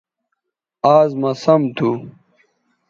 [0.95, 1.89] آز مہ سم تھو